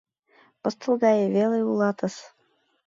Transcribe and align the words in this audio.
Пыстыл 0.61 0.95
гае 1.03 1.25
веле 1.35 1.59
улатыс! 1.71 2.15